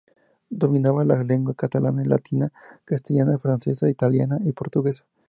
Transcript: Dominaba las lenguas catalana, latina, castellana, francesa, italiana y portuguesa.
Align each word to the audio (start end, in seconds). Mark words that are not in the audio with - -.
Dominaba 0.49 1.05
las 1.05 1.23
lenguas 1.27 1.55
catalana, 1.55 2.03
latina, 2.03 2.51
castellana, 2.85 3.37
francesa, 3.37 3.87
italiana 3.87 4.39
y 4.43 4.51
portuguesa. 4.51 5.05